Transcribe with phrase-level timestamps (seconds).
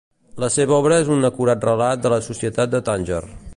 [0.43, 3.25] La seva obra és un acurat relat de la societat de Tànger.